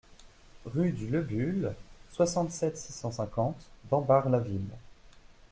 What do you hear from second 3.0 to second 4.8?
cinquante Dambach-la-Ville